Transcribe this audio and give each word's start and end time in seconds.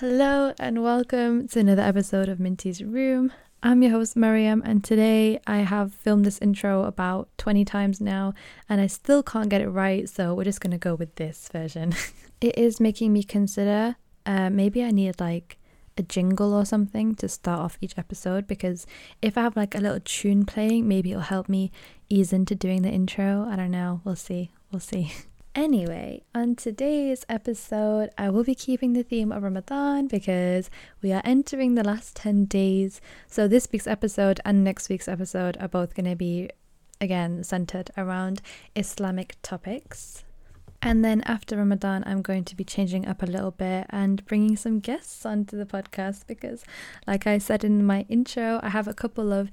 Hello 0.00 0.54
and 0.60 0.84
welcome 0.84 1.48
to 1.48 1.58
another 1.58 1.82
episode 1.82 2.28
of 2.28 2.38
Minty's 2.38 2.84
Room. 2.84 3.32
I'm 3.64 3.82
your 3.82 3.90
host 3.90 4.14
Maryam, 4.14 4.62
and 4.64 4.84
today 4.84 5.40
I 5.44 5.56
have 5.56 5.92
filmed 5.92 6.24
this 6.24 6.38
intro 6.38 6.84
about 6.84 7.28
20 7.36 7.64
times 7.64 8.00
now, 8.00 8.32
and 8.68 8.80
I 8.80 8.86
still 8.86 9.24
can't 9.24 9.48
get 9.48 9.60
it 9.60 9.68
right, 9.68 10.08
so 10.08 10.36
we're 10.36 10.44
just 10.44 10.60
gonna 10.60 10.78
go 10.78 10.94
with 10.94 11.16
this 11.16 11.48
version. 11.52 11.96
it 12.40 12.56
is 12.56 12.78
making 12.78 13.12
me 13.12 13.24
consider 13.24 13.96
uh, 14.24 14.50
maybe 14.50 14.84
I 14.84 14.92
need 14.92 15.18
like 15.18 15.58
a 15.96 16.04
jingle 16.04 16.54
or 16.54 16.64
something 16.64 17.16
to 17.16 17.28
start 17.28 17.58
off 17.58 17.76
each 17.80 17.98
episode 17.98 18.46
because 18.46 18.86
if 19.20 19.36
I 19.36 19.42
have 19.42 19.56
like 19.56 19.74
a 19.74 19.80
little 19.80 19.98
tune 20.04 20.46
playing, 20.46 20.86
maybe 20.86 21.10
it'll 21.10 21.22
help 21.22 21.48
me 21.48 21.72
ease 22.08 22.32
into 22.32 22.54
doing 22.54 22.82
the 22.82 22.90
intro. 22.90 23.48
I 23.50 23.56
don't 23.56 23.72
know, 23.72 24.00
we'll 24.04 24.14
see, 24.14 24.52
we'll 24.70 24.78
see. 24.78 25.12
Anyway, 25.58 26.22
on 26.36 26.54
today's 26.54 27.26
episode, 27.28 28.10
I 28.16 28.30
will 28.30 28.44
be 28.44 28.54
keeping 28.54 28.92
the 28.92 29.02
theme 29.02 29.32
of 29.32 29.42
Ramadan 29.42 30.06
because 30.06 30.70
we 31.02 31.12
are 31.12 31.20
entering 31.24 31.74
the 31.74 31.82
last 31.82 32.14
10 32.14 32.44
days. 32.44 33.00
So, 33.26 33.48
this 33.48 33.66
week's 33.72 33.88
episode 33.88 34.38
and 34.44 34.62
next 34.62 34.88
week's 34.88 35.08
episode 35.08 35.56
are 35.58 35.66
both 35.66 35.96
going 35.96 36.08
to 36.08 36.14
be, 36.14 36.48
again, 37.00 37.42
centered 37.42 37.90
around 37.96 38.40
Islamic 38.76 39.34
topics. 39.42 40.22
And 40.80 41.04
then 41.04 41.22
after 41.22 41.56
Ramadan, 41.56 42.04
I'm 42.06 42.22
going 42.22 42.44
to 42.44 42.54
be 42.54 42.62
changing 42.62 43.08
up 43.08 43.20
a 43.20 43.26
little 43.26 43.50
bit 43.50 43.86
and 43.90 44.24
bringing 44.26 44.56
some 44.56 44.78
guests 44.78 45.26
onto 45.26 45.56
the 45.56 45.66
podcast 45.66 46.28
because, 46.28 46.64
like 47.04 47.26
I 47.26 47.38
said 47.38 47.64
in 47.64 47.84
my 47.84 48.06
intro, 48.08 48.60
I 48.62 48.68
have 48.68 48.86
a 48.86 48.94
couple 48.94 49.32
of 49.32 49.50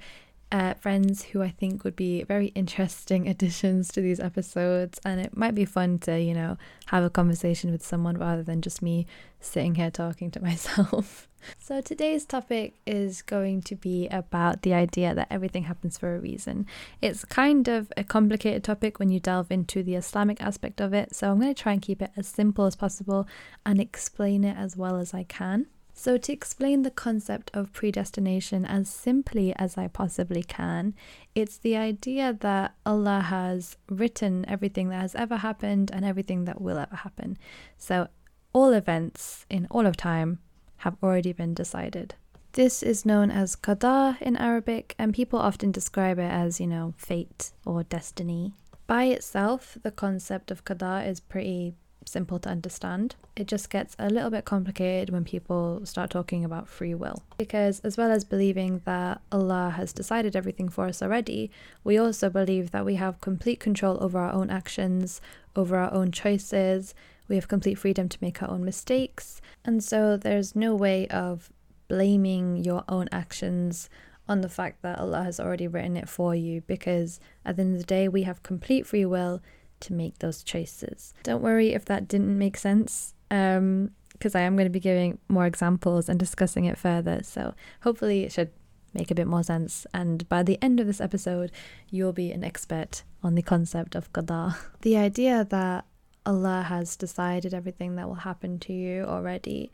uh, 0.52 0.74
friends 0.76 1.24
who 1.24 1.42
I 1.42 1.50
think 1.50 1.84
would 1.84 1.96
be 1.96 2.24
very 2.24 2.48
interesting 2.48 3.28
additions 3.30 3.90
to 3.90 4.02
these 4.02 4.20
episodes, 4.20 5.00
and 5.06 5.20
it 5.20 5.36
might 5.36 5.56
be 5.56 5.66
fun 5.66 6.00
to, 6.00 6.20
you 6.20 6.34
know, 6.34 6.58
have 6.88 7.04
a 7.04 7.10
conversation 7.10 7.72
with 7.72 7.86
someone 7.86 8.18
rather 8.18 8.44
than 8.44 8.62
just 8.62 8.82
me 8.82 9.06
sitting 9.40 9.76
here 9.76 9.92
talking 9.92 10.32
to 10.32 10.42
myself. 10.44 11.28
so, 11.60 11.82
today's 11.82 12.26
topic 12.26 12.76
is 12.86 13.22
going 13.22 13.62
to 13.62 13.76
be 13.76 14.08
about 14.10 14.62
the 14.62 14.74
idea 14.74 15.14
that 15.14 15.28
everything 15.30 15.64
happens 15.64 15.98
for 15.98 16.16
a 16.16 16.20
reason. 16.20 16.66
It's 17.02 17.26
kind 17.26 17.68
of 17.68 17.92
a 17.98 18.04
complicated 18.04 18.64
topic 18.64 19.00
when 19.00 19.10
you 19.10 19.20
delve 19.20 19.52
into 19.52 19.84
the 19.84 19.96
Islamic 19.96 20.42
aspect 20.42 20.80
of 20.80 20.94
it, 20.94 21.16
so 21.16 21.32
I'm 21.32 21.40
going 21.40 21.54
to 21.54 21.62
try 21.62 21.74
and 21.74 21.82
keep 21.82 22.02
it 22.02 22.12
as 22.16 22.28
simple 22.28 22.66
as 22.66 22.76
possible 22.76 23.28
and 23.66 23.80
explain 23.80 24.44
it 24.44 24.58
as 24.58 24.78
well 24.78 24.98
as 24.98 25.14
I 25.14 25.24
can. 25.24 25.68
So, 25.98 26.18
to 26.18 26.34
explain 26.34 26.82
the 26.82 26.92
concept 26.92 27.50
of 27.54 27.72
predestination 27.72 28.66
as 28.66 28.90
simply 28.90 29.56
as 29.56 29.78
I 29.78 29.88
possibly 29.88 30.44
can, 30.44 30.94
it's 31.34 31.58
the 31.58 31.78
idea 31.78 32.34
that 32.42 32.76
Allah 32.86 33.22
has 33.22 33.78
written 33.90 34.46
everything 34.48 34.90
that 34.90 35.00
has 35.00 35.16
ever 35.16 35.38
happened 35.38 35.92
and 35.94 36.04
everything 36.04 36.44
that 36.46 36.60
will 36.60 36.78
ever 36.78 36.98
happen. 36.98 37.38
So, 37.78 38.10
all 38.52 38.74
events 38.74 39.46
in 39.50 39.68
all 39.72 39.86
of 39.86 39.96
time 39.96 40.40
have 40.78 40.98
already 41.02 41.32
been 41.32 41.54
decided. 41.54 42.16
This 42.52 42.84
is 42.84 43.06
known 43.06 43.32
as 43.32 43.56
qada 43.56 44.22
in 44.22 44.36
Arabic, 44.36 44.96
and 45.00 45.14
people 45.14 45.40
often 45.40 45.72
describe 45.72 46.20
it 46.20 46.30
as, 46.30 46.60
you 46.60 46.68
know, 46.68 46.94
fate 46.98 47.52
or 47.66 47.84
destiny. 47.84 48.54
By 48.86 49.06
itself, 49.06 49.78
the 49.82 49.92
concept 49.92 50.52
of 50.52 50.66
qada 50.66 51.08
is 51.08 51.22
pretty 51.22 51.74
simple 52.06 52.40
to 52.40 52.50
understand. 52.50 53.16
It 53.36 53.48
just 53.48 53.70
gets 53.70 53.96
a 54.00 54.10
little 54.10 54.30
bit 54.30 54.46
complicated 54.46 55.10
when 55.10 55.26
people 55.26 55.82
start 55.86 56.10
talking 56.10 56.46
about 56.46 56.68
free 56.68 56.94
will. 56.94 57.24
Because, 57.38 57.80
as 57.82 57.98
well 57.98 58.12
as 58.12 58.24
believing 58.24 58.82
that 58.86 59.22
Allah 59.32 59.74
has 59.76 59.94
decided 59.94 60.36
everything 60.36 60.70
for 60.70 60.86
us 60.86 61.02
already, 61.02 61.52
we 61.84 61.98
also 61.98 62.30
believe 62.30 62.72
that 62.72 62.86
we 62.86 62.96
have 62.96 63.22
complete 63.22 63.60
control 63.60 63.98
over 64.02 64.20
our 64.20 64.32
own 64.32 64.50
actions, 64.50 65.22
over 65.56 65.78
our 65.78 65.94
own 65.94 66.12
choices, 66.12 66.94
we 67.28 67.36
have 67.36 67.48
complete 67.48 67.76
freedom 67.76 68.08
to 68.10 68.18
make 68.22 68.42
our 68.44 68.50
own 68.50 68.64
mistakes, 68.64 69.42
and 69.64 69.84
so 69.84 70.16
there's 70.16 70.56
no 70.56 70.76
way 70.76 71.08
of 71.08 71.52
blaming 71.88 72.64
your 72.64 72.84
own 72.88 73.08
actions 73.12 73.90
on 74.28 74.42
the 74.42 74.50
fact 74.50 74.82
that 74.82 75.00
Allah 75.00 75.24
has 75.24 75.40
already 75.40 75.68
written 75.68 75.98
it 75.98 76.10
for 76.10 76.34
you 76.34 76.62
because 76.62 77.20
at 77.46 77.56
the 77.56 77.62
end 77.62 77.76
of 77.76 77.82
the 77.82 77.86
day, 77.86 78.08
we 78.08 78.24
have 78.24 78.42
complete 78.44 78.88
free 78.88 79.06
will 79.06 79.42
to 79.82 79.94
make 79.94 80.20
those 80.20 80.44
choices. 80.44 81.14
Don't 81.24 81.42
worry 81.42 81.74
if 81.74 81.86
that 81.86 82.08
didn't 82.08 82.38
make 82.38 82.58
sense, 82.58 83.14
because 83.30 83.58
um, 83.58 83.92
I 84.36 84.42
am 84.42 84.56
going 84.56 84.66
to 84.66 84.70
be 84.70 84.80
giving 84.80 85.18
more 85.28 85.46
examples 85.46 86.10
and 86.10 86.20
discussing 86.20 86.66
it 86.66 86.78
further. 86.78 87.22
So 87.24 87.54
hopefully 87.82 88.24
it 88.24 88.32
should 88.32 88.52
make 88.94 89.12
a 89.12 89.16
bit 89.16 89.28
more 89.28 89.44
sense. 89.44 89.86
And 89.94 90.28
by 90.30 90.42
the 90.44 90.58
end 90.62 90.80
of 90.80 90.88
this 90.88 91.02
episode, 91.02 91.52
you'll 91.90 92.14
be 92.14 92.32
an 92.32 92.44
expert 92.44 93.04
on 93.22 93.36
the 93.36 93.42
concept 93.42 93.96
of 93.96 94.12
qada. 94.14 94.56
The 94.82 94.98
idea 94.98 95.46
that 95.50 95.86
Allah 96.26 96.64
has 96.64 96.96
decided 96.96 97.54
everything 97.54 97.96
that 97.96 98.08
will 98.08 98.26
happen 98.30 98.60
to 98.60 98.74
you 98.74 99.04
already 99.04 99.72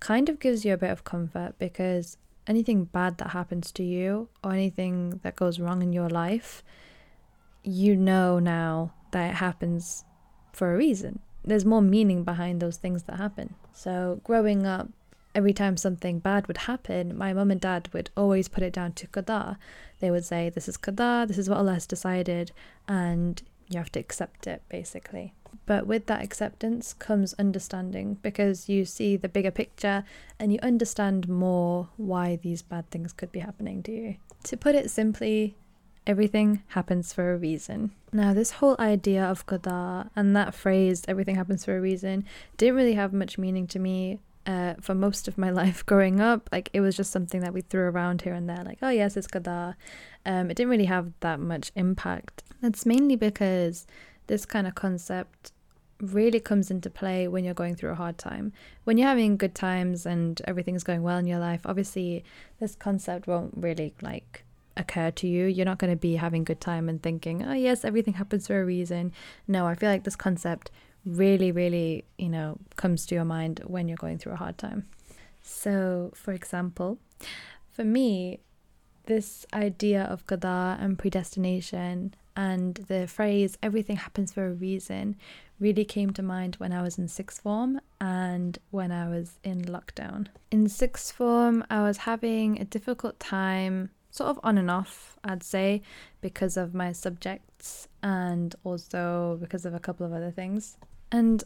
kind 0.00 0.28
of 0.28 0.40
gives 0.40 0.64
you 0.64 0.74
a 0.74 0.76
bit 0.76 0.90
of 0.90 1.04
comfort 1.04 1.54
because 1.58 2.18
anything 2.46 2.84
bad 2.84 3.18
that 3.18 3.30
happens 3.30 3.72
to 3.72 3.82
you 3.82 4.28
or 4.44 4.52
anything 4.52 5.20
that 5.22 5.36
goes 5.36 5.58
wrong 5.58 5.82
in 5.82 5.92
your 5.92 6.08
life, 6.10 6.62
you 7.66 7.96
know 7.96 8.38
now 8.38 8.92
that 9.10 9.30
it 9.30 9.34
happens 9.34 10.04
for 10.52 10.72
a 10.72 10.76
reason. 10.76 11.20
There's 11.44 11.64
more 11.64 11.82
meaning 11.82 12.24
behind 12.24 12.60
those 12.60 12.76
things 12.76 13.04
that 13.04 13.16
happen. 13.16 13.54
So, 13.72 14.20
growing 14.24 14.66
up, 14.66 14.88
every 15.34 15.52
time 15.52 15.76
something 15.76 16.18
bad 16.18 16.48
would 16.48 16.58
happen, 16.58 17.16
my 17.16 17.32
mum 17.32 17.50
and 17.50 17.60
dad 17.60 17.88
would 17.92 18.10
always 18.16 18.48
put 18.48 18.62
it 18.62 18.72
down 18.72 18.92
to 18.94 19.06
qada. 19.08 19.56
They 20.00 20.10
would 20.10 20.24
say, 20.24 20.48
This 20.48 20.68
is 20.68 20.76
qada, 20.76 21.28
this 21.28 21.38
is 21.38 21.48
what 21.48 21.58
Allah 21.58 21.74
has 21.74 21.86
decided, 21.86 22.52
and 22.88 23.42
you 23.68 23.78
have 23.78 23.92
to 23.92 24.00
accept 24.00 24.46
it, 24.46 24.62
basically. 24.68 25.34
But 25.66 25.86
with 25.86 26.06
that 26.06 26.22
acceptance 26.22 26.92
comes 26.94 27.34
understanding 27.38 28.18
because 28.22 28.68
you 28.68 28.84
see 28.84 29.16
the 29.16 29.28
bigger 29.28 29.50
picture 29.50 30.04
and 30.38 30.52
you 30.52 30.58
understand 30.62 31.28
more 31.28 31.88
why 31.96 32.36
these 32.36 32.62
bad 32.62 32.90
things 32.90 33.12
could 33.12 33.32
be 33.32 33.40
happening 33.40 33.82
to 33.84 33.92
you. 33.92 34.16
To 34.44 34.56
put 34.56 34.74
it 34.74 34.90
simply, 34.90 35.56
everything 36.06 36.62
happens 36.68 37.12
for 37.12 37.32
a 37.32 37.36
reason. 37.36 37.90
Now, 38.12 38.32
this 38.32 38.52
whole 38.52 38.76
idea 38.78 39.24
of 39.24 39.46
qada 39.46 40.08
and 40.14 40.36
that 40.36 40.54
phrase, 40.54 41.02
everything 41.08 41.34
happens 41.34 41.64
for 41.64 41.76
a 41.76 41.80
reason, 41.80 42.24
didn't 42.56 42.76
really 42.76 42.94
have 42.94 43.12
much 43.12 43.36
meaning 43.36 43.66
to 43.68 43.78
me 43.78 44.20
uh, 44.46 44.74
for 44.80 44.94
most 44.94 45.26
of 45.26 45.36
my 45.36 45.50
life 45.62 45.84
growing 45.84 46.20
up. 46.20 46.48
Like, 46.52 46.70
it 46.72 46.80
was 46.80 46.96
just 46.96 47.10
something 47.10 47.40
that 47.40 47.52
we 47.52 47.60
threw 47.60 47.82
around 47.82 48.22
here 48.22 48.34
and 48.34 48.48
there, 48.48 48.62
like, 48.64 48.78
oh, 48.82 48.90
yes, 48.90 49.16
it's 49.16 49.26
qada. 49.26 49.74
Um, 50.24 50.50
it 50.50 50.56
didn't 50.56 50.70
really 50.70 50.86
have 50.86 51.12
that 51.20 51.40
much 51.40 51.72
impact. 51.74 52.42
That's 52.60 52.86
mainly 52.86 53.16
because 53.16 53.86
this 54.28 54.46
kind 54.46 54.66
of 54.66 54.74
concept 54.74 55.52
really 56.00 56.40
comes 56.40 56.70
into 56.70 56.90
play 56.90 57.26
when 57.26 57.44
you're 57.44 57.54
going 57.54 57.74
through 57.74 57.90
a 57.90 57.94
hard 57.94 58.18
time. 58.18 58.52
When 58.84 58.98
you're 58.98 59.08
having 59.08 59.36
good 59.36 59.54
times 59.54 60.06
and 60.06 60.40
everything's 60.44 60.84
going 60.84 61.02
well 61.02 61.18
in 61.18 61.26
your 61.26 61.38
life, 61.38 61.62
obviously, 61.64 62.24
this 62.60 62.74
concept 62.76 63.26
won't 63.26 63.52
really 63.56 63.94
like 64.02 64.45
occur 64.76 65.10
to 65.12 65.26
you. 65.26 65.46
You're 65.46 65.66
not 65.66 65.78
going 65.78 65.92
to 65.92 65.96
be 65.96 66.16
having 66.16 66.44
good 66.44 66.60
time 66.60 66.88
and 66.88 67.02
thinking, 67.02 67.42
"Oh 67.42 67.54
yes, 67.54 67.84
everything 67.84 68.14
happens 68.14 68.46
for 68.46 68.60
a 68.60 68.64
reason." 68.64 69.12
No, 69.46 69.66
I 69.66 69.74
feel 69.74 69.90
like 69.90 70.04
this 70.04 70.16
concept 70.16 70.70
really 71.04 71.52
really, 71.52 72.04
you 72.18 72.28
know, 72.28 72.58
comes 72.76 73.06
to 73.06 73.14
your 73.14 73.24
mind 73.24 73.60
when 73.66 73.88
you're 73.88 73.96
going 73.96 74.18
through 74.18 74.32
a 74.32 74.36
hard 74.36 74.58
time. 74.58 74.86
So, 75.42 76.10
for 76.14 76.32
example, 76.32 76.98
for 77.70 77.84
me, 77.84 78.40
this 79.04 79.46
idea 79.54 80.02
of 80.02 80.26
qada 80.26 80.82
and 80.82 80.98
predestination 80.98 82.14
and 82.34 82.74
the 82.88 83.06
phrase 83.06 83.56
everything 83.62 83.96
happens 83.96 84.32
for 84.32 84.46
a 84.46 84.52
reason 84.52 85.16
really 85.58 85.84
came 85.84 86.12
to 86.12 86.22
mind 86.22 86.56
when 86.56 86.72
I 86.72 86.82
was 86.82 86.98
in 86.98 87.08
sixth 87.08 87.40
form 87.40 87.80
and 88.00 88.58
when 88.70 88.92
I 88.92 89.08
was 89.08 89.38
in 89.42 89.62
lockdown. 89.62 90.26
In 90.50 90.68
sixth 90.68 91.12
form, 91.12 91.64
I 91.70 91.80
was 91.80 91.98
having 91.98 92.60
a 92.60 92.64
difficult 92.64 93.18
time 93.18 93.90
sort 94.16 94.30
of 94.30 94.40
on 94.42 94.58
and 94.58 94.70
off, 94.70 95.18
I'd 95.22 95.42
say, 95.42 95.82
because 96.20 96.56
of 96.56 96.74
my 96.74 96.92
subjects 96.92 97.88
and 98.02 98.54
also 98.64 99.38
because 99.40 99.64
of 99.66 99.74
a 99.74 99.80
couple 99.80 100.06
of 100.06 100.12
other 100.12 100.30
things. 100.30 100.76
And 101.12 101.44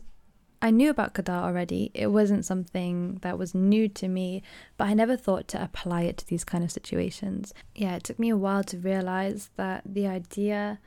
I 0.62 0.70
knew 0.70 0.91
about 0.91 1.14
qada 1.14 1.42
already. 1.42 1.91
It 1.94 2.08
wasn't 2.08 2.44
something 2.44 3.19
that 3.22 3.38
was 3.38 3.54
new 3.54 3.88
to 3.88 4.08
me, 4.08 4.42
but 4.76 4.88
I 4.88 4.94
never 4.94 5.17
thought 5.17 5.49
to 5.49 5.62
apply 5.62 6.02
it 6.02 6.19
to 6.19 6.26
these 6.26 6.44
kind 6.44 6.62
of 6.62 6.70
situations. 6.70 7.55
Yeah, 7.75 7.96
it 7.96 8.05
took 8.05 8.19
me 8.19 8.28
a 8.28 8.37
while 8.37 8.62
to 8.64 8.78
realize 8.78 9.50
that 9.56 9.82
the 9.87 10.06
idea 10.06 10.78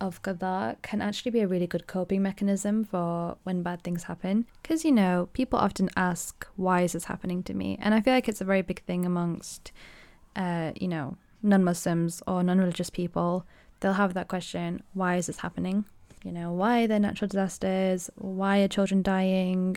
of 0.00 0.22
qada 0.22 0.80
can 0.82 1.02
actually 1.02 1.32
be 1.32 1.40
a 1.40 1.48
really 1.48 1.66
good 1.66 1.88
coping 1.88 2.22
mechanism 2.22 2.84
for 2.84 3.36
when 3.42 3.64
bad 3.64 3.82
things 3.82 4.04
happen. 4.04 4.46
Because, 4.62 4.84
you 4.84 4.92
know, 4.92 5.28
people 5.32 5.58
often 5.58 5.90
ask, 5.96 6.46
why 6.54 6.82
is 6.82 6.92
this 6.92 7.04
happening 7.04 7.42
to 7.42 7.54
me? 7.54 7.76
And 7.80 7.94
I 7.94 8.00
feel 8.00 8.14
like 8.14 8.28
it's 8.28 8.40
a 8.40 8.44
very 8.44 8.62
big 8.62 8.84
thing 8.84 9.04
amongst 9.04 9.72
uh, 10.36 10.72
you 10.76 10.88
know, 10.88 11.16
non 11.42 11.64
Muslims 11.64 12.22
or 12.26 12.42
non 12.42 12.58
religious 12.58 12.90
people, 12.90 13.46
they'll 13.80 13.92
have 13.94 14.14
that 14.14 14.28
question 14.28 14.82
why 14.94 15.16
is 15.16 15.26
this 15.26 15.38
happening? 15.38 15.84
You 16.24 16.32
know, 16.32 16.52
why 16.52 16.82
are 16.82 16.86
there 16.86 16.98
natural 16.98 17.28
disasters? 17.28 18.10
Why 18.16 18.58
are 18.58 18.68
children 18.68 19.02
dying? 19.02 19.76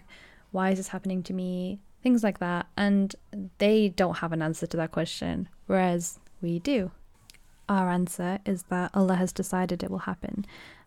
Why 0.51 0.71
is 0.71 0.77
this 0.77 0.89
happening 0.89 1.23
to 1.23 1.33
me? 1.33 1.79
Things 2.01 2.23
like 2.23 2.39
that. 2.39 2.67
And 2.75 3.15
they 3.59 3.89
don't 3.89 4.17
have 4.17 4.33
an 4.33 4.41
answer 4.41 4.65
to 4.67 4.77
that 4.77 4.91
question, 4.91 5.47
whereas 5.67 6.19
we 6.41 6.59
do. 6.59 6.91
Our 7.69 7.89
answer 7.89 8.39
is 8.45 8.63
that 8.63 8.91
Allah 8.93 9.15
has 9.15 9.31
decided 9.31 9.83
it 9.83 9.91
will 9.91 9.99
happen 9.99 10.45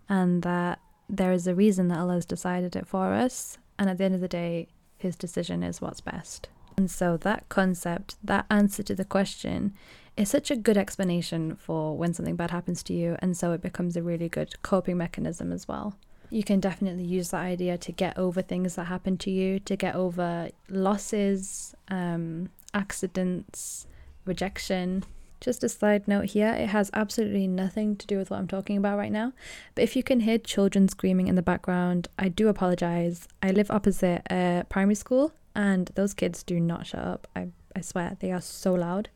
and 0.09 0.43
that 0.43 0.81
there 1.09 1.33
is 1.33 1.47
a 1.47 1.55
reason 1.55 1.89
that 1.89 1.99
Allah 1.99 2.15
has 2.15 2.27
decided 2.27 2.77
it 2.77 2.87
for 2.87 3.15
us. 3.15 3.59
And 3.79 3.89
at 3.89 3.99
the 3.99 4.05
end 4.05 4.15
of 4.15 4.21
the 4.21 4.29
day, 4.29 4.69
his 4.97 5.17
decision 5.17 5.63
is 5.63 5.81
what's 5.81 6.01
best. 6.01 6.49
And 6.77 6.91
so 6.91 7.17
that 7.19 7.49
concept, 7.49 8.17
that 8.23 8.47
answer 8.51 8.83
to 8.83 8.95
the 8.95 9.05
question, 9.05 9.75
is 10.17 10.29
such 10.29 10.51
a 10.51 10.57
good 10.57 10.77
explanation 10.77 11.57
for 11.57 11.97
when 11.97 12.15
something 12.15 12.37
bad 12.37 12.51
happens 12.51 12.83
to 12.85 12.93
you. 12.93 13.17
And 13.21 13.37
so 13.37 13.53
it 13.53 13.63
becomes 13.63 13.97
a 13.97 14.03
really 14.03 14.29
good 14.29 14.63
coping 14.63 14.97
mechanism 14.97 15.53
as 15.53 15.67
well. 15.67 15.97
You 16.31 16.43
can 16.43 16.61
definitely 16.61 17.05
use 17.05 17.31
that 17.31 17.43
idea 17.43 17.79
to 17.79 17.93
get 17.93 18.17
over 18.19 18.43
things 18.43 18.75
that 18.75 18.85
happen 18.85 19.17
to 19.19 19.31
you, 19.31 19.61
to 19.61 19.77
get 19.77 19.95
over 19.95 20.51
losses, 20.69 21.75
um, 21.89 22.51
accidents, 22.73 23.87
rejection. 24.25 25.05
Just 25.41 25.63
a 25.63 25.69
side 25.69 26.09
note 26.09 26.31
here, 26.31 26.53
it 26.55 26.69
has 26.69 26.91
absolutely 26.95 27.47
nothing 27.47 27.97
to 27.97 28.07
do 28.07 28.17
with 28.17 28.31
what 28.31 28.39
I'm 28.39 28.49
talking 28.49 28.77
about 28.77 28.97
right 28.97 29.13
now. 29.13 29.33
But 29.75 29.85
if 29.85 29.95
you 29.95 30.03
can 30.03 30.21
hear 30.21 30.39
children 30.39 30.89
screaming 30.89 31.29
in 31.29 31.35
the 31.35 31.43
background, 31.43 32.09
I 32.19 32.29
do 32.29 32.49
apologize. 32.49 33.29
I 33.43 33.51
live 33.51 33.71
opposite 33.71 34.23
a 34.31 34.65
primary 34.69 34.95
school 34.95 35.35
and 35.55 35.91
those 35.95 36.15
kids 36.15 36.43
do 36.43 36.59
not 36.59 36.87
shut 36.87 37.01
up. 37.01 37.27
I, 37.35 37.49
I 37.75 37.81
swear, 37.81 38.17
they 38.21 38.33
are 38.33 38.41
so 38.41 38.75
loud. 38.75 39.09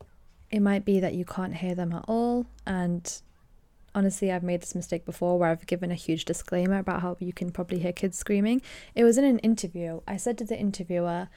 It 0.50 0.61
might 0.61 0.85
be 0.85 1.00
that 1.00 1.14
you 1.14 1.25
can't 1.25 1.56
hear 1.56 1.75
them 1.75 1.93
at 1.93 2.05
all. 2.08 2.46
And 2.67 3.20
honestly, 3.94 4.31
I've 4.31 4.43
made 4.43 4.62
this 4.62 4.75
mistake 4.75 5.05
before 5.05 5.38
where 5.38 5.50
I've 5.50 5.67
given 5.67 5.90
a 5.90 5.96
huge 5.96 6.25
disclaimer 6.25 6.79
about 6.79 7.02
how 7.02 7.17
you 7.19 7.32
can 7.32 7.50
probably 7.50 7.81
hear 7.81 7.93
kids 7.93 8.19
screaming. 8.19 8.62
It 8.94 9.05
was 9.05 9.19
in 9.19 9.25
an 9.25 9.40
interview. 9.40 10.00
I 10.06 10.17
said 10.17 10.38
to 10.38 10.44
the 10.44 10.58
interviewer, 10.58 11.29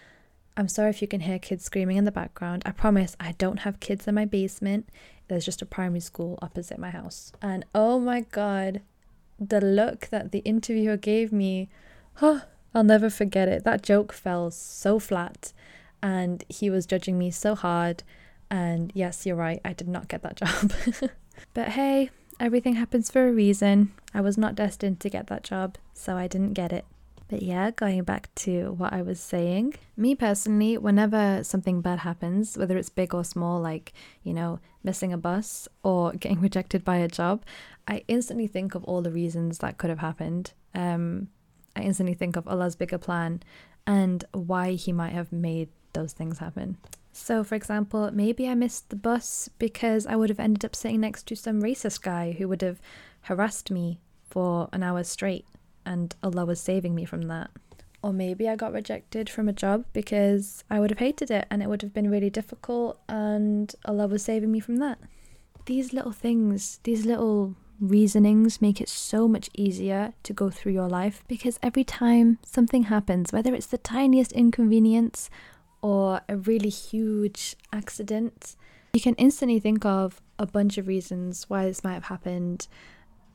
I'm 0.56 0.68
sorry 0.68 0.90
if 0.90 1.02
you 1.02 1.08
can 1.08 1.22
hear 1.22 1.40
kids 1.40 1.64
screaming 1.64 1.98
in 1.98 2.06
the 2.06 2.12
background. 2.12 2.64
I 2.66 2.72
promise 2.72 3.16
I 3.20 3.34
don't 3.34 3.60
have 3.60 3.80
kids 3.80 4.08
in 4.08 4.16
my 4.16 4.26
basement. 4.26 4.88
There's 5.28 5.46
just 5.46 5.62
a 5.62 5.66
primary 5.66 6.02
school 6.02 6.38
opposite 6.42 6.78
my 6.78 6.92
house. 6.92 7.32
And 7.42 7.66
oh 7.74 8.00
my 8.00 8.22
god, 8.22 8.82
the 9.40 9.62
look 9.62 10.08
that 10.08 10.32
the 10.32 10.40
interviewer 10.40 10.98
gave 10.98 11.32
me, 11.32 11.70
huh, 12.16 12.42
I'll 12.74 12.84
never 12.84 13.10
forget 13.10 13.48
it. 13.48 13.64
That 13.64 13.84
joke 13.84 14.14
fell 14.14 14.52
so 14.52 15.00
flat 15.00 15.54
and 16.02 16.44
he 16.50 16.70
was 16.70 16.86
judging 16.86 17.18
me 17.18 17.32
so 17.32 17.56
hard. 17.56 18.04
And 18.50 18.92
yes, 18.94 19.26
you're 19.26 19.36
right, 19.36 19.62
I 19.64 19.74
did 19.74 19.88
not 19.88 20.08
get 20.08 20.24
that 20.24 20.36
job. 20.92 21.12
but 21.54 21.70
hey, 21.70 22.10
everything 22.40 22.76
happens 22.76 23.10
for 23.10 23.28
a 23.28 23.32
reason. 23.32 23.92
I 24.14 24.22
was 24.22 24.38
not 24.38 24.56
destined 24.56 25.00
to 25.02 25.10
get 25.10 25.28
that 25.28 25.44
job, 25.44 25.78
so 25.94 26.18
I 26.18 26.28
didn't 26.28 26.54
get 26.54 26.74
it. 26.74 26.86
But 27.30 27.42
yeah, 27.44 27.72
going 27.72 28.04
back 28.04 28.34
to 28.36 28.74
what 28.74 28.92
I 28.92 29.02
was 29.02 29.18
saying, 29.18 29.76
me 29.96 30.16
personally, 30.16 30.78
whenever 30.78 31.46
something 31.46 31.80
bad 31.80 32.00
happens, 32.00 32.58
whether 32.58 32.78
it's 32.78 32.90
big 32.90 33.14
or 33.14 33.24
small, 33.24 33.62
like, 33.62 33.94
you 34.22 34.34
know, 34.34 34.60
missing 34.84 35.14
a 35.14 35.18
bus 35.18 35.70
or 35.82 36.12
getting 36.20 36.42
rejected 36.42 36.84
by 36.84 36.98
a 36.98 37.08
job, 37.08 37.46
I 37.88 38.04
instantly 38.10 38.48
think 38.48 38.76
of 38.76 38.84
all 38.84 39.02
the 39.02 39.12
reasons 39.12 39.60
that 39.60 39.78
could 39.78 39.90
have 39.90 40.00
happened. 40.00 40.52
Um, 40.76 41.30
I 41.76 41.82
instantly 41.82 42.14
think 42.14 42.36
of 42.36 42.48
Allah's 42.48 42.76
bigger 42.76 42.98
plan 42.98 43.42
and 43.88 44.24
why 44.34 44.72
He 44.72 44.92
might 44.92 45.14
have 45.14 45.32
made 45.32 45.70
those 45.94 46.14
things 46.14 46.40
happen. 46.40 46.78
So, 47.14 47.44
for 47.44 47.56
example, 47.56 48.10
maybe 48.14 48.48
I 48.48 48.56
missed 48.56 48.90
the 48.90 48.96
bus 48.96 49.50
because 49.60 50.08
I 50.08 50.16
would 50.16 50.30
have 50.30 50.40
ended 50.40 50.64
up 50.64 50.76
sitting 50.76 51.02
next 51.02 51.28
to 51.28 51.36
some 51.36 51.62
racist 51.62 52.02
guy 52.02 52.32
who 52.32 52.48
would 52.48 52.62
have 52.62 52.82
harassed 53.22 53.70
me 53.70 54.00
for 54.30 54.70
an 54.72 54.82
hour 54.82 55.04
straight 55.04 55.46
and 55.86 56.16
Allah 56.24 56.46
was 56.46 56.62
saving 56.62 56.96
me 56.96 57.06
from 57.06 57.24
that. 57.24 57.52
Or 58.04 58.14
maybe 58.14 58.50
I 58.50 58.56
got 58.56 58.74
rejected 58.74 59.30
from 59.30 59.48
a 59.48 59.54
job 59.54 59.86
because 59.94 60.64
I 60.70 60.80
would 60.80 60.90
have 60.90 61.00
hated 61.00 61.30
it 61.30 61.46
and 61.52 61.62
it 61.62 61.68
would 61.68 61.82
have 61.82 61.94
been 61.94 62.10
really 62.10 62.30
difficult 62.30 63.00
and 63.08 63.74
Allah 63.86 64.08
was 64.08 64.24
saving 64.24 64.52
me 64.52 64.60
from 64.60 64.78
that. 64.78 64.98
These 65.66 65.94
little 65.94 66.12
things, 66.12 66.80
these 66.84 67.06
little 67.06 67.56
reasonings 67.82 68.62
make 68.62 68.80
it 68.80 68.88
so 68.88 69.28
much 69.28 69.50
easier 69.56 70.14
to 70.24 70.34
go 70.34 70.50
through 70.50 70.72
your 70.72 70.88
life 70.88 71.24
because 71.28 71.60
every 71.62 71.84
time 71.84 72.38
something 72.44 72.84
happens, 72.84 73.34
whether 73.34 73.54
it's 73.54 73.68
the 73.68 73.78
tiniest 73.78 74.32
inconvenience 74.32 75.30
or 75.82 76.22
a 76.30 76.38
really 76.38 76.70
huge 76.70 77.56
accident, 77.74 78.56
you 78.94 79.02
can 79.02 79.16
instantly 79.16 79.60
think 79.60 79.84
of 79.84 80.22
a 80.38 80.46
bunch 80.46 80.78
of 80.78 80.88
reasons 80.88 81.50
why 81.50 81.66
this 81.66 81.84
might 81.84 81.94
have 81.94 82.06
happened 82.06 82.68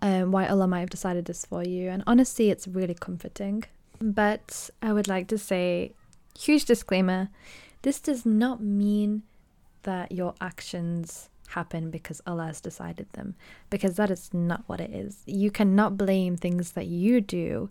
um, 0.03 0.31
why 0.31 0.47
Allah 0.47 0.67
might 0.67 0.81
have 0.81 0.91
decided 0.91 1.25
this 1.25 1.45
for 1.45 1.65
you. 1.65 1.89
And 1.89 2.03
honestly, 2.07 2.51
it's 2.51 2.69
really 2.69 2.95
comforting. 2.95 3.65
But 4.01 4.71
I 4.83 4.93
would 4.93 5.09
like 5.09 5.27
to 5.29 5.39
say, 5.39 5.93
huge 6.39 6.67
disclaimer 6.67 7.31
this 7.83 8.01
does 8.01 8.27
not 8.27 8.61
mean 8.61 9.23
that 9.85 10.11
your 10.11 10.35
actions 10.41 11.31
happen 11.49 11.91
because 11.91 12.21
Allah 12.27 12.47
has 12.47 12.61
decided 12.61 13.13
them, 13.13 13.35
because 13.71 13.97
that 13.97 14.11
is 14.11 14.33
not 14.33 14.65
what 14.67 14.81
it 14.81 14.91
is. 14.91 15.23
You 15.27 15.51
cannot 15.51 15.97
blame 15.97 16.37
things 16.37 16.73
that 16.73 16.87
you 16.87 17.21
do 17.21 17.71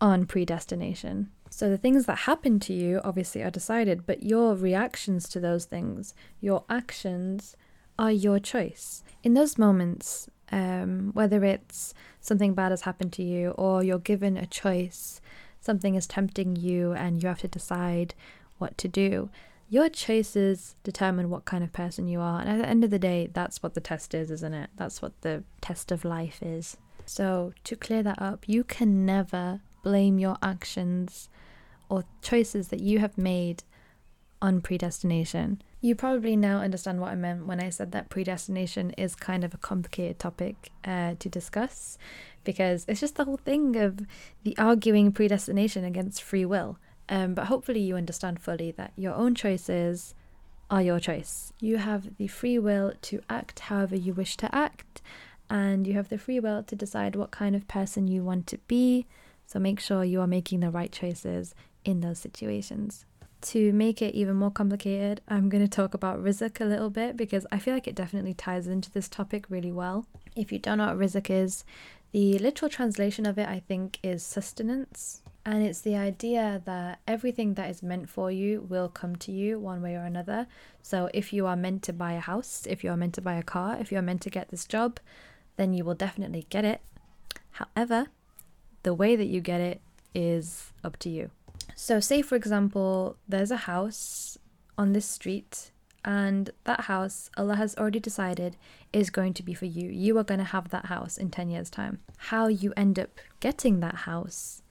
on 0.00 0.26
predestination. 0.26 1.30
So 1.50 1.70
the 1.70 1.78
things 1.78 2.06
that 2.06 2.18
happen 2.18 2.60
to 2.60 2.72
you 2.72 3.00
obviously 3.04 3.42
are 3.42 3.50
decided, 3.50 4.06
but 4.06 4.22
your 4.22 4.54
reactions 4.54 5.28
to 5.30 5.40
those 5.40 5.64
things, 5.64 6.14
your 6.40 6.64
actions, 6.68 7.56
are 7.98 8.12
your 8.12 8.38
choice. 8.38 9.02
In 9.22 9.34
those 9.34 9.56
moments, 9.56 10.28
um, 10.52 11.10
whether 11.14 11.42
it's 11.44 11.94
something 12.20 12.54
bad 12.54 12.70
has 12.72 12.82
happened 12.82 13.12
to 13.14 13.22
you 13.22 13.50
or 13.52 13.82
you're 13.82 13.98
given 13.98 14.36
a 14.36 14.46
choice, 14.46 15.20
something 15.60 15.94
is 15.94 16.06
tempting 16.06 16.56
you 16.56 16.92
and 16.92 17.22
you 17.22 17.28
have 17.28 17.40
to 17.40 17.48
decide 17.48 18.14
what 18.58 18.76
to 18.78 18.88
do. 18.88 19.30
Your 19.68 19.88
choices 19.88 20.76
determine 20.84 21.28
what 21.28 21.44
kind 21.44 21.64
of 21.64 21.72
person 21.72 22.06
you 22.06 22.20
are. 22.20 22.40
And 22.40 22.48
at 22.48 22.58
the 22.58 22.68
end 22.68 22.84
of 22.84 22.90
the 22.90 22.98
day, 22.98 23.28
that's 23.32 23.62
what 23.62 23.74
the 23.74 23.80
test 23.80 24.14
is, 24.14 24.30
isn't 24.30 24.54
it? 24.54 24.70
That's 24.76 25.02
what 25.02 25.20
the 25.22 25.42
test 25.60 25.90
of 25.90 26.04
life 26.04 26.40
is. 26.42 26.76
So, 27.04 27.52
to 27.64 27.76
clear 27.76 28.02
that 28.02 28.20
up, 28.20 28.48
you 28.48 28.64
can 28.64 29.04
never 29.04 29.60
blame 29.82 30.18
your 30.18 30.36
actions 30.42 31.28
or 31.88 32.04
choices 32.22 32.68
that 32.68 32.80
you 32.80 32.98
have 32.98 33.16
made 33.16 33.62
on 34.42 34.60
predestination. 34.60 35.62
You 35.80 35.94
probably 35.94 36.36
now 36.36 36.60
understand 36.60 37.00
what 37.00 37.10
I 37.10 37.14
meant 37.14 37.46
when 37.46 37.60
I 37.60 37.70
said 37.70 37.92
that 37.92 38.08
predestination 38.08 38.90
is 38.92 39.14
kind 39.14 39.44
of 39.44 39.54
a 39.54 39.58
complicated 39.58 40.18
topic 40.18 40.70
uh, 40.84 41.14
to 41.18 41.28
discuss 41.28 41.96
because 42.44 42.84
it's 42.88 43.00
just 43.00 43.16
the 43.16 43.24
whole 43.24 43.36
thing 43.36 43.76
of 43.76 44.00
the 44.42 44.56
arguing 44.58 45.12
predestination 45.12 45.84
against 45.84 46.22
free 46.22 46.44
will. 46.44 46.78
Um, 47.08 47.34
but 47.34 47.46
hopefully, 47.46 47.80
you 47.80 47.96
understand 47.96 48.40
fully 48.40 48.70
that 48.72 48.92
your 48.96 49.14
own 49.14 49.34
choices 49.34 50.14
are 50.70 50.82
your 50.82 50.98
choice. 50.98 51.52
You 51.60 51.76
have 51.76 52.16
the 52.16 52.26
free 52.26 52.58
will 52.58 52.92
to 53.02 53.20
act 53.30 53.60
however 53.60 53.94
you 53.96 54.12
wish 54.12 54.36
to 54.38 54.52
act, 54.54 55.02
and 55.48 55.86
you 55.86 55.94
have 55.94 56.08
the 56.08 56.18
free 56.18 56.40
will 56.40 56.62
to 56.64 56.74
decide 56.74 57.14
what 57.14 57.30
kind 57.30 57.54
of 57.54 57.68
person 57.68 58.08
you 58.08 58.24
want 58.24 58.46
to 58.48 58.58
be. 58.66 59.06
So 59.46 59.60
make 59.60 59.78
sure 59.78 60.02
you 60.02 60.20
are 60.20 60.26
making 60.26 60.60
the 60.60 60.70
right 60.70 60.90
choices 60.90 61.54
in 61.84 62.00
those 62.00 62.18
situations 62.18 63.06
to 63.42 63.72
make 63.72 64.02
it 64.02 64.14
even 64.14 64.34
more 64.36 64.50
complicated, 64.50 65.20
I'm 65.28 65.48
going 65.48 65.62
to 65.62 65.68
talk 65.68 65.94
about 65.94 66.22
rizq 66.22 66.60
a 66.60 66.64
little 66.64 66.90
bit 66.90 67.16
because 67.16 67.46
I 67.52 67.58
feel 67.58 67.74
like 67.74 67.86
it 67.86 67.94
definitely 67.94 68.34
ties 68.34 68.66
into 68.66 68.90
this 68.90 69.08
topic 69.08 69.46
really 69.48 69.72
well. 69.72 70.06
If 70.34 70.50
you 70.50 70.58
don't 70.58 70.78
know 70.78 70.86
what 70.86 70.98
rizq 70.98 71.30
is, 71.30 71.64
the 72.12 72.38
literal 72.38 72.68
translation 72.68 73.26
of 73.26 73.38
it, 73.38 73.48
I 73.48 73.60
think, 73.60 73.98
is 74.02 74.24
sustenance. 74.24 75.22
And 75.46 75.64
it's 75.64 75.80
the 75.80 75.94
idea 75.94 76.60
that 76.64 76.98
everything 77.06 77.54
that 77.54 77.70
is 77.70 77.80
meant 77.80 78.08
for 78.08 78.32
you 78.32 78.62
will 78.68 78.88
come 78.88 79.14
to 79.16 79.30
you 79.30 79.60
one 79.60 79.80
way 79.80 79.94
or 79.94 80.02
another. 80.02 80.48
So 80.82 81.08
if 81.14 81.32
you 81.32 81.46
are 81.46 81.54
meant 81.54 81.84
to 81.84 81.92
buy 81.92 82.14
a 82.14 82.20
house, 82.20 82.66
if 82.68 82.82
you 82.82 82.90
are 82.90 82.96
meant 82.96 83.14
to 83.14 83.20
buy 83.20 83.34
a 83.34 83.44
car, 83.44 83.78
if 83.78 83.92
you 83.92 83.98
are 83.98 84.02
meant 84.02 84.22
to 84.22 84.30
get 84.30 84.48
this 84.48 84.64
job, 84.64 84.98
then 85.56 85.72
you 85.72 85.84
will 85.84 85.94
definitely 85.94 86.46
get 86.50 86.64
it. 86.64 86.80
However, 87.52 88.08
the 88.82 88.92
way 88.92 89.14
that 89.14 89.26
you 89.26 89.40
get 89.40 89.60
it 89.60 89.80
is 90.16 90.72
up 90.82 90.96
to 90.98 91.08
you. 91.08 91.30
So, 91.76 92.00
say 92.00 92.22
for 92.22 92.34
example, 92.34 93.16
there's 93.28 93.52
a 93.52 93.56
house 93.56 94.36
on 94.76 94.94
this 94.94 95.06
street, 95.06 95.70
and 96.04 96.50
that 96.64 96.82
house, 96.82 97.30
Allah 97.36 97.54
has 97.54 97.76
already 97.76 98.00
decided, 98.00 98.56
is 98.92 99.10
going 99.10 99.32
to 99.34 99.44
be 99.44 99.54
for 99.54 99.66
you. 99.66 99.88
You 99.90 100.18
are 100.18 100.24
going 100.24 100.38
to 100.38 100.44
have 100.44 100.70
that 100.70 100.86
house 100.86 101.16
in 101.16 101.30
10 101.30 101.50
years' 101.50 101.70
time. 101.70 102.00
How 102.16 102.48
you 102.48 102.72
end 102.76 102.98
up 102.98 103.20
getting 103.40 103.78
that 103.80 103.94
house, 103.94 104.62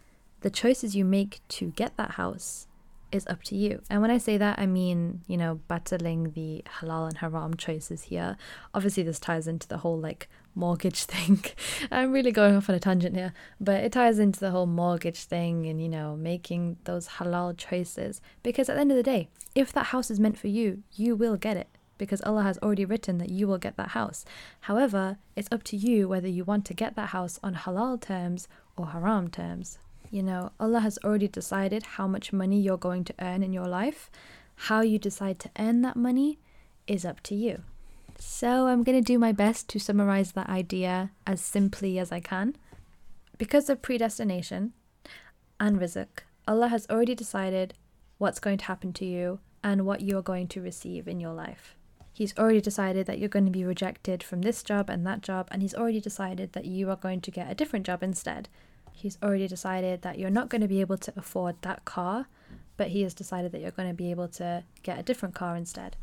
the 0.45 0.51
choices 0.51 0.95
you 0.95 1.03
make 1.03 1.39
to 1.47 1.71
get 1.71 1.97
that 1.97 2.11
house, 2.11 2.67
is 3.11 3.25
up 3.25 3.41
to 3.41 3.55
you. 3.55 3.81
And 3.89 3.99
when 3.99 4.11
I 4.11 4.19
say 4.19 4.37
that, 4.37 4.59
I 4.59 4.67
mean, 4.67 5.21
you 5.25 5.37
know, 5.37 5.59
battling 5.67 6.33
the 6.33 6.63
halal 6.79 7.07
and 7.07 7.17
haram 7.17 7.55
choices 7.55 8.03
here. 8.03 8.37
Obviously, 8.71 9.01
this 9.01 9.19
ties 9.19 9.47
into 9.47 9.67
the 9.67 9.79
whole 9.79 9.97
like 9.97 10.29
mortgage 10.53 11.03
thing. 11.13 11.43
I'm 11.91 12.11
really 12.11 12.31
going 12.31 12.55
off 12.55 12.69
on 12.69 12.75
a 12.75 12.79
tangent 12.79 13.15
here, 13.15 13.33
but 13.59 13.83
it 13.83 13.93
ties 13.93 14.19
into 14.19 14.39
the 14.39 14.51
whole 14.51 14.67
mortgage 14.67 15.23
thing 15.23 15.65
and, 15.65 15.81
you 15.81 15.89
know, 15.89 16.15
making 16.15 16.77
those 16.83 17.07
halal 17.07 17.57
choices. 17.57 18.21
Because 18.43 18.69
at 18.69 18.75
the 18.75 18.81
end 18.81 18.91
of 18.91 18.97
the 18.97 19.03
day, 19.03 19.29
if 19.55 19.73
that 19.73 19.87
house 19.87 20.11
is 20.11 20.19
meant 20.19 20.37
for 20.37 20.47
you, 20.47 20.83
you 20.93 21.15
will 21.15 21.37
get 21.37 21.57
it 21.57 21.69
because 21.97 22.21
Allah 22.21 22.43
has 22.43 22.59
already 22.59 22.85
written 22.85 23.17
that 23.17 23.31
you 23.31 23.47
will 23.47 23.57
get 23.57 23.77
that 23.77 23.89
house. 23.89 24.25
However, 24.61 25.17
it's 25.35 25.49
up 25.51 25.63
to 25.63 25.77
you 25.77 26.07
whether 26.07 26.27
you 26.27 26.43
want 26.43 26.65
to 26.65 26.75
get 26.75 26.95
that 26.95 27.09
house 27.09 27.39
on 27.41 27.55
halal 27.55 27.99
terms 27.99 28.47
or 28.77 28.87
haram 28.87 29.29
terms. 29.29 29.79
You 30.15 30.23
know, 30.23 30.53
Allah 30.61 30.79
has 30.79 30.97
already 31.03 31.27
decided 31.27 31.83
how 31.83 32.07
much 32.07 32.31
money 32.31 32.57
you're 32.57 32.77
going 32.77 33.03
to 33.03 33.13
earn 33.19 33.43
in 33.43 33.51
your 33.51 33.67
life. 33.67 34.09
How 34.55 34.79
you 34.79 34.97
decide 34.97 35.39
to 35.39 35.51
earn 35.59 35.81
that 35.81 35.97
money 35.97 36.39
is 36.87 37.03
up 37.03 37.19
to 37.23 37.35
you. 37.35 37.63
So, 38.17 38.67
I'm 38.67 38.83
going 38.83 38.97
to 38.97 39.05
do 39.05 39.19
my 39.19 39.33
best 39.33 39.67
to 39.71 39.77
summarize 39.77 40.31
that 40.31 40.47
idea 40.47 41.11
as 41.27 41.41
simply 41.41 41.99
as 41.99 42.13
I 42.13 42.21
can. 42.21 42.55
Because 43.37 43.69
of 43.69 43.81
predestination 43.81 44.71
and 45.59 45.81
rizq, 45.81 46.07
Allah 46.47 46.69
has 46.69 46.87
already 46.89 47.13
decided 47.13 47.73
what's 48.17 48.39
going 48.39 48.59
to 48.59 48.65
happen 48.65 48.93
to 48.93 49.05
you 49.05 49.39
and 49.65 49.85
what 49.85 49.99
you're 49.99 50.21
going 50.21 50.47
to 50.47 50.61
receive 50.61 51.09
in 51.09 51.19
your 51.19 51.33
life. 51.33 51.75
He's 52.13 52.37
already 52.37 52.61
decided 52.61 53.05
that 53.07 53.19
you're 53.19 53.27
going 53.27 53.47
to 53.47 53.51
be 53.51 53.65
rejected 53.65 54.23
from 54.23 54.43
this 54.43 54.63
job 54.63 54.89
and 54.89 55.05
that 55.05 55.19
job, 55.19 55.49
and 55.51 55.61
he's 55.61 55.75
already 55.75 55.99
decided 55.99 56.53
that 56.53 56.63
you 56.63 56.89
are 56.89 56.95
going 56.95 57.19
to 57.19 57.31
get 57.31 57.51
a 57.51 57.55
different 57.55 57.85
job 57.85 58.01
instead. 58.01 58.47
He's 58.95 59.17
already 59.21 59.47
decided 59.47 60.01
that 60.01 60.17
you're 60.17 60.29
not 60.29 60.49
going 60.49 60.61
to 60.61 60.67
be 60.67 60.81
able 60.81 60.97
to 60.97 61.13
afford 61.15 61.55
that 61.61 61.85
car, 61.85 62.27
but 62.77 62.87
he 62.87 63.01
has 63.03 63.13
decided 63.13 63.51
that 63.51 63.61
you're 63.61 63.71
going 63.71 63.89
to 63.89 63.93
be 63.93 64.09
able 64.09 64.29
to 64.29 64.63
get 64.83 64.97
a 64.97 65.03
different 65.03 65.35
car 65.35 65.55
instead. 65.55 65.97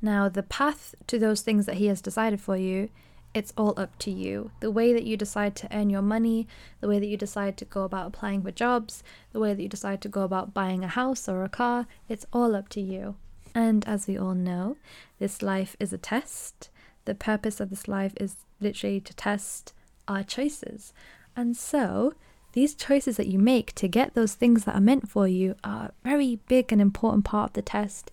Now, 0.00 0.28
the 0.28 0.42
path 0.42 0.94
to 1.06 1.18
those 1.18 1.42
things 1.42 1.66
that 1.66 1.76
he 1.76 1.86
has 1.86 2.00
decided 2.00 2.40
for 2.40 2.56
you, 2.56 2.88
it's 3.34 3.52
all 3.56 3.74
up 3.76 3.98
to 3.98 4.10
you. 4.10 4.50
The 4.60 4.70
way 4.70 4.92
that 4.92 5.04
you 5.04 5.16
decide 5.16 5.54
to 5.56 5.76
earn 5.76 5.90
your 5.90 6.02
money, 6.02 6.46
the 6.80 6.88
way 6.88 6.98
that 6.98 7.06
you 7.06 7.16
decide 7.16 7.56
to 7.58 7.64
go 7.64 7.82
about 7.82 8.06
applying 8.06 8.42
for 8.42 8.50
jobs, 8.50 9.02
the 9.32 9.40
way 9.40 9.52
that 9.52 9.62
you 9.62 9.68
decide 9.68 10.00
to 10.02 10.08
go 10.08 10.22
about 10.22 10.54
buying 10.54 10.82
a 10.82 10.88
house 10.88 11.28
or 11.28 11.44
a 11.44 11.48
car, 11.48 11.86
it's 12.08 12.26
all 12.32 12.54
up 12.54 12.68
to 12.70 12.80
you. 12.80 13.16
And 13.54 13.86
as 13.86 14.06
we 14.06 14.18
all 14.18 14.34
know, 14.34 14.76
this 15.18 15.42
life 15.42 15.76
is 15.78 15.92
a 15.92 15.98
test. 15.98 16.70
The 17.04 17.14
purpose 17.14 17.60
of 17.60 17.70
this 17.70 17.86
life 17.86 18.14
is 18.18 18.36
literally 18.60 19.00
to 19.00 19.14
test 19.14 19.72
our 20.08 20.22
choices. 20.22 20.92
And 21.36 21.56
so, 21.56 22.14
these 22.52 22.74
choices 22.74 23.16
that 23.16 23.26
you 23.26 23.38
make 23.38 23.74
to 23.74 23.88
get 23.88 24.14
those 24.14 24.34
things 24.34 24.64
that 24.64 24.76
are 24.76 24.80
meant 24.80 25.08
for 25.08 25.26
you 25.26 25.56
are 25.64 25.86
a 25.86 25.92
very 26.08 26.38
big 26.48 26.72
and 26.72 26.80
important 26.80 27.24
part 27.24 27.50
of 27.50 27.54
the 27.54 27.62
test. 27.62 28.10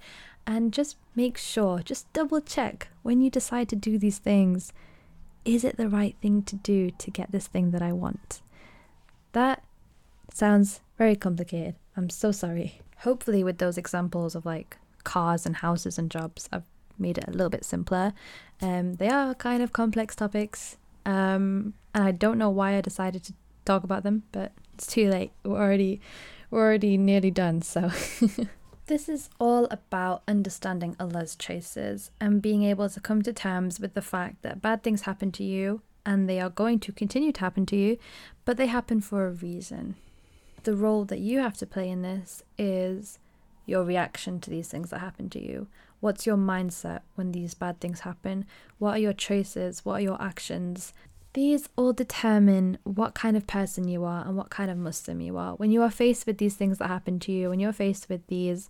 And 0.47 0.73
just 0.73 0.97
make 1.15 1.37
sure, 1.37 1.79
just 1.79 2.11
double 2.13 2.41
check 2.41 2.87
when 3.03 3.21
you 3.21 3.29
decide 3.29 3.69
to 3.69 3.75
do 3.75 3.97
these 3.97 4.17
things 4.17 4.73
is 5.43 5.63
it 5.63 5.77
the 5.77 5.89
right 5.89 6.15
thing 6.21 6.43
to 6.43 6.55
do 6.55 6.91
to 6.91 7.11
get 7.11 7.31
this 7.31 7.47
thing 7.47 7.71
that 7.71 7.81
I 7.81 7.91
want? 7.91 8.41
That 9.31 9.63
sounds 10.33 10.81
very 10.97 11.15
complicated. 11.15 11.75
I'm 11.97 12.09
so 12.09 12.31
sorry. 12.31 12.81
Hopefully, 12.99 13.43
with 13.43 13.57
those 13.57 13.77
examples 13.77 14.35
of 14.35 14.45
like 14.45 14.77
cars 15.03 15.45
and 15.45 15.57
houses 15.57 15.97
and 15.97 16.11
jobs, 16.11 16.47
I've 16.51 16.65
made 16.97 17.17
it 17.17 17.27
a 17.27 17.31
little 17.31 17.49
bit 17.49 17.65
simpler. 17.65 18.13
Um, 18.61 18.95
they 18.95 19.09
are 19.09 19.33
kind 19.33 19.63
of 19.63 19.73
complex 19.73 20.15
topics, 20.15 20.77
um, 21.05 21.73
and 21.93 22.03
I 22.03 22.11
don't 22.11 22.37
know 22.37 22.49
why 22.49 22.75
I 22.75 22.81
decided 22.81 23.23
to 23.25 23.33
talk 23.65 23.83
about 23.83 24.03
them, 24.03 24.23
but 24.31 24.51
it's 24.73 24.87
too 24.87 25.09
late. 25.09 25.31
We're 25.43 25.57
already 25.57 26.01
we're 26.49 26.61
already 26.61 26.97
nearly 26.97 27.31
done. 27.31 27.61
So 27.61 27.91
this 28.87 29.07
is 29.07 29.29
all 29.39 29.67
about 29.71 30.23
understanding 30.27 30.95
Allah's 30.99 31.35
choices 31.35 32.11
and 32.19 32.41
being 32.41 32.63
able 32.63 32.89
to 32.89 32.99
come 32.99 33.21
to 33.21 33.33
terms 33.33 33.79
with 33.79 33.93
the 33.93 34.01
fact 34.01 34.41
that 34.41 34.61
bad 34.61 34.83
things 34.83 35.03
happen 35.03 35.31
to 35.33 35.43
you 35.43 35.81
and 36.05 36.27
they 36.27 36.39
are 36.39 36.49
going 36.49 36.79
to 36.79 36.91
continue 36.91 37.31
to 37.31 37.39
happen 37.39 37.65
to 37.67 37.75
you, 37.75 37.97
but 38.43 38.57
they 38.57 38.67
happen 38.67 39.01
for 39.01 39.27
a 39.27 39.31
reason. 39.31 39.95
The 40.63 40.75
role 40.75 41.05
that 41.05 41.19
you 41.19 41.39
have 41.39 41.57
to 41.57 41.65
play 41.65 41.89
in 41.89 42.01
this 42.01 42.43
is 42.57 43.19
your 43.65 43.83
reaction 43.83 44.39
to 44.41 44.49
these 44.49 44.67
things 44.67 44.89
that 44.89 44.99
happen 44.99 45.29
to 45.29 45.39
you. 45.39 45.67
What's 45.99 46.25
your 46.25 46.37
mindset 46.37 47.01
when 47.15 47.31
these 47.31 47.53
bad 47.53 47.79
things 47.79 48.01
happen? 48.01 48.45
What 48.79 48.95
are 48.95 48.99
your 48.99 49.13
choices? 49.13 49.85
What 49.85 49.93
are 49.93 50.03
your 50.03 50.21
actions? 50.21 50.93
These 51.33 51.69
all 51.77 51.93
determine 51.93 52.77
what 52.83 53.13
kind 53.13 53.37
of 53.37 53.47
person 53.47 53.87
you 53.87 54.03
are 54.03 54.25
and 54.25 54.35
what 54.35 54.49
kind 54.49 54.69
of 54.69 54.77
Muslim 54.77 55.21
you 55.21 55.37
are. 55.37 55.55
When 55.55 55.71
you 55.71 55.81
are 55.81 55.89
faced 55.89 56.27
with 56.27 56.37
these 56.37 56.55
things 56.55 56.77
that 56.79 56.87
happen 56.87 57.19
to 57.19 57.31
you, 57.31 57.49
when 57.49 57.59
you're 57.59 57.71
faced 57.71 58.09
with 58.09 58.25
these 58.27 58.69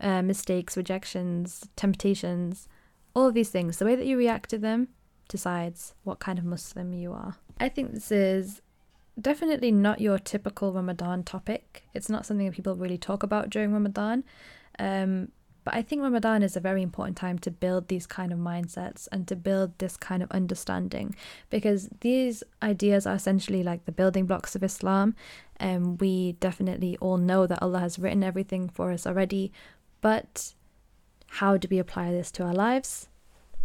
uh, 0.00 0.22
mistakes, 0.22 0.76
rejections, 0.76 1.68
temptations, 1.76 2.66
all 3.14 3.26
of 3.26 3.34
these 3.34 3.50
things, 3.50 3.76
the 3.76 3.84
way 3.84 3.94
that 3.94 4.06
you 4.06 4.16
react 4.16 4.48
to 4.50 4.58
them 4.58 4.88
decides 5.28 5.94
what 6.04 6.18
kind 6.18 6.38
of 6.38 6.44
Muslim 6.44 6.94
you 6.94 7.12
are. 7.12 7.36
I 7.60 7.68
think 7.68 7.92
this 7.92 8.10
is 8.10 8.62
definitely 9.20 9.72
not 9.72 10.00
your 10.00 10.18
typical 10.18 10.72
Ramadan 10.72 11.24
topic. 11.24 11.82
It's 11.92 12.08
not 12.08 12.24
something 12.24 12.46
that 12.46 12.54
people 12.54 12.76
really 12.76 12.98
talk 12.98 13.22
about 13.22 13.50
during 13.50 13.72
Ramadan. 13.72 14.24
Um, 14.78 15.28
but 15.68 15.76
I 15.76 15.82
think 15.82 16.00
Ramadan 16.00 16.42
is 16.42 16.56
a 16.56 16.60
very 16.60 16.80
important 16.80 17.18
time 17.18 17.38
to 17.40 17.50
build 17.50 17.88
these 17.88 18.06
kind 18.06 18.32
of 18.32 18.38
mindsets 18.38 19.06
and 19.12 19.28
to 19.28 19.36
build 19.36 19.76
this 19.76 19.98
kind 19.98 20.22
of 20.22 20.30
understanding 20.30 21.14
because 21.50 21.90
these 22.00 22.42
ideas 22.62 23.06
are 23.06 23.16
essentially 23.16 23.62
like 23.62 23.84
the 23.84 23.92
building 23.92 24.24
blocks 24.24 24.56
of 24.56 24.62
Islam. 24.62 25.14
And 25.58 25.84
um, 25.84 25.96
we 25.98 26.32
definitely 26.40 26.96
all 27.02 27.18
know 27.18 27.46
that 27.46 27.60
Allah 27.60 27.80
has 27.80 27.98
written 27.98 28.24
everything 28.24 28.70
for 28.70 28.92
us 28.92 29.06
already. 29.06 29.52
But 30.00 30.54
how 31.26 31.58
do 31.58 31.68
we 31.70 31.78
apply 31.78 32.12
this 32.12 32.30
to 32.32 32.44
our 32.44 32.54
lives? 32.54 33.10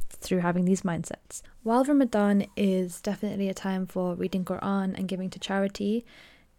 through 0.10 0.40
having 0.40 0.66
these 0.66 0.82
mindsets. 0.82 1.42
While 1.64 1.86
Ramadan 1.86 2.46
is 2.56 3.02
definitely 3.02 3.50
a 3.50 3.54
time 3.54 3.88
for 3.88 4.14
reading 4.14 4.46
Quran 4.46 4.94
and 4.98 5.08
giving 5.08 5.30
to 5.32 5.40
charity, 5.40 6.06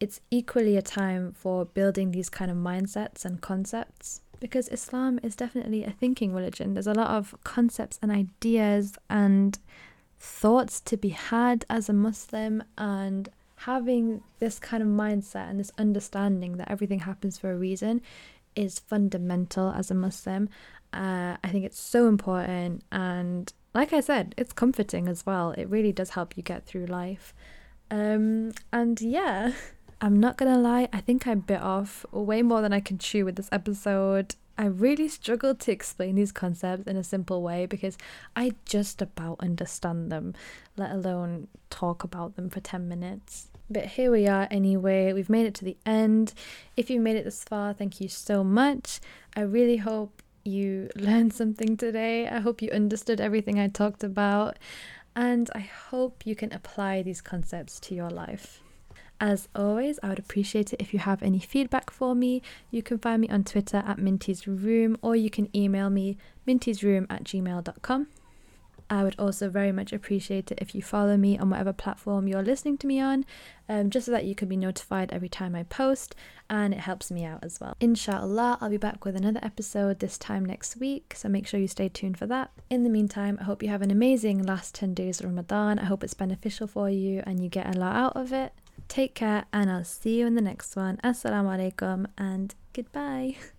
it's 0.01 0.21
equally 0.31 0.77
a 0.77 0.83
time 0.83 1.33
for 1.33 1.65
building 1.65 2.11
these 2.11 2.29
kind 2.29 2.51
of 2.51 2.57
mindsets 2.57 3.25
and 3.25 3.41
concepts 3.41 4.23
because 4.41 4.69
Islam 4.69 5.21
is 5.23 5.37
definitely 5.37 5.85
a 5.85 5.91
thinking 5.91 6.35
religion. 6.35 6.75
There's 6.75 6.87
a 6.87 6.95
lot 6.95 7.11
of 7.11 7.35
concepts 7.45 7.99
and 8.03 8.11
ideas 8.11 8.97
and 9.09 9.59
thoughts 10.19 10.81
to 10.83 10.97
be 10.97 11.11
had 11.11 11.65
as 11.69 11.89
a 11.89 11.93
Muslim 11.93 12.63
and 12.79 13.29
having 13.57 14.23
this 14.41 14.59
kind 14.59 14.83
of 14.83 14.89
mindset 14.89 15.49
and 15.49 15.59
this 15.59 15.73
understanding 15.79 16.57
that 16.57 16.71
everything 16.71 17.01
happens 17.01 17.39
for 17.39 17.53
a 17.53 17.57
reason 17.57 18.01
is 18.55 18.79
fundamental 18.79 19.71
as 19.71 19.91
a 19.91 19.95
Muslim 19.95 20.49
uh, 20.95 21.37
I 21.43 21.49
think 21.49 21.65
it's 21.65 21.81
so 21.81 22.07
important. 22.07 22.85
And 22.93 23.53
like 23.75 23.93
I 23.93 24.01
said, 24.01 24.35
it's 24.39 24.53
comforting 24.53 25.09
as 25.09 25.27
well. 25.27 25.51
It 25.51 25.69
really 25.69 25.93
does 25.93 26.11
help 26.11 26.37
you 26.37 26.43
get 26.43 26.65
through 26.65 26.87
life. 26.87 27.35
Um, 27.91 28.53
and 28.73 29.01
yeah, 29.01 29.53
I'm 30.01 30.19
not 30.19 30.37
gonna 30.37 30.59
lie, 30.59 30.89
I 30.93 31.01
think 31.01 31.27
I 31.27 31.35
bit 31.35 31.61
off 31.61 32.05
way 32.11 32.43
more 32.43 32.61
than 32.61 32.73
I 32.73 32.81
can 32.81 32.99
chew 32.99 33.25
with 33.25 33.37
this 33.37 33.49
episode. 33.53 34.35
I 34.57 34.67
really 34.67 35.09
struggled 35.09 35.61
to 35.61 35.73
explain 35.73 36.15
these 36.15 36.31
concepts 36.31 36.87
in 36.87 36.97
a 36.97 37.05
simple 37.05 37.43
way 37.43 37.67
because 37.67 37.99
I 38.37 38.53
just 38.65 39.03
about 39.03 39.41
understand 39.41 40.13
them, 40.13 40.35
let 40.77 40.93
alone 40.93 41.49
talk 41.71 42.05
about 42.05 42.37
them 42.37 42.51
for 42.51 42.61
10 42.61 42.89
minutes. 42.89 43.49
But 43.71 43.87
here 43.87 44.11
we 44.11 44.27
are 44.29 44.47
anyway, 44.51 45.13
we've 45.13 45.31
made 45.31 45.47
it 45.47 45.55
to 45.57 45.65
the 45.65 45.77
end. 45.85 46.35
If 46.77 46.91
you 46.91 47.01
made 47.01 47.17
it 47.17 47.25
this 47.25 47.43
far, 47.43 47.73
thank 47.73 48.01
you 48.01 48.09
so 48.09 48.45
much. 48.45 49.01
I 49.35 49.41
really 49.41 49.79
hope 49.79 50.23
you 50.45 50.91
learned 50.97 51.33
something 51.33 51.77
today. 51.77 52.29
I 52.29 52.41
hope 52.41 52.63
you 52.63 52.71
understood 52.71 53.21
everything 53.21 53.59
I 53.59 53.69
talked 53.69 54.05
about. 54.05 54.59
And 55.17 55.51
I 55.55 55.61
hope 55.61 56.27
you 56.27 56.35
can 56.35 56.53
apply 56.53 57.03
these 57.03 57.21
concepts 57.21 57.81
to 57.81 57.95
your 57.95 58.11
life. 58.11 58.64
As 59.25 59.49
always, 59.55 59.99
I 60.03 60.11
would 60.11 60.19
appreciate 60.19 60.75
it 60.75 60.83
if 60.83 60.93
you 60.93 60.99
have 60.99 61.23
any 61.23 61.39
feedback 61.39 61.89
for 61.89 62.15
me. 62.15 62.43
You 62.71 62.83
can 62.83 62.99
find 62.99 63.23
me 63.23 63.29
on 63.31 63.43
Twitter 63.43 63.79
at 63.79 63.99
Minty's 63.99 64.47
Room 64.47 64.99
or 65.01 65.17
you 65.17 65.31
can 65.31 65.49
email 65.57 65.89
me 65.89 66.19
mintysroom 66.47 67.07
at 67.09 67.25
gmail.com. 67.25 68.09
I 68.91 69.03
would 69.03 69.15
also 69.19 69.49
very 69.49 69.73
much 69.73 69.95
appreciate 69.95 70.53
it 70.53 70.59
if 70.61 70.75
you 70.75 70.83
follow 70.83 71.17
me 71.17 71.39
on 71.39 71.49
whatever 71.49 71.73
platform 71.73 72.29
you're 72.29 72.43
listening 72.43 72.77
to 72.77 72.87
me 72.87 73.01
on, 73.01 73.25
um, 73.67 73.89
just 73.89 74.05
so 74.05 74.13
that 74.13 74.27
you 74.27 74.35
can 74.35 74.47
be 74.47 74.59
notified 74.59 75.11
every 75.11 75.31
time 75.31 75.55
I 75.55 75.63
post, 75.63 76.15
and 76.51 76.75
it 76.75 76.81
helps 76.81 77.11
me 77.11 77.25
out 77.25 77.43
as 77.43 77.59
well. 77.59 77.79
Inshallah, 77.81 78.59
I'll 78.61 78.69
be 78.69 78.77
back 78.77 79.07
with 79.07 79.17
another 79.17 79.41
episode 79.43 80.01
this 80.01 80.19
time 80.19 80.45
next 80.45 80.77
week, 80.77 81.15
so 81.17 81.31
make 81.31 81.47
sure 81.47 81.59
you 81.59 81.67
stay 81.67 81.89
tuned 81.89 82.19
for 82.19 82.27
that. 82.27 82.51
In 82.69 82.85
the 82.85 82.91
meantime, 82.91 83.39
I 83.41 83.45
hope 83.45 83.63
you 83.63 83.71
have 83.71 83.81
an 83.81 83.91
amazing 83.91 84.43
last 84.43 84.75
10 84.75 84.93
days 84.93 85.21
of 85.21 85.27
Ramadan. 85.27 85.79
I 85.79 85.87
hope 85.87 86.05
it's 86.05 86.13
beneficial 86.13 86.67
for 86.67 86.91
you 86.91 87.23
and 87.25 87.43
you 87.43 87.49
get 87.49 87.75
a 87.75 87.79
lot 87.79 87.97
out 87.97 88.17
of 88.19 88.31
it. 88.31 88.53
Take 88.89 89.15
care, 89.15 89.45
and 89.53 89.71
I'll 89.71 89.85
see 89.85 90.19
you 90.19 90.27
in 90.27 90.35
the 90.35 90.41
next 90.41 90.77
one. 90.77 90.99
Assalamu 91.03 91.73
alaikum, 91.73 92.07
and 92.17 92.55
goodbye. 92.73 93.37